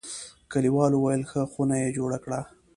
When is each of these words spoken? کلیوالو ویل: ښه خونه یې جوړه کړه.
کلیوالو 0.51 0.97
ویل: 1.03 1.21
ښه 1.31 1.41
خونه 1.51 1.75
یې 1.81 1.89
جوړه 1.97 2.17
کړه. 2.23 2.41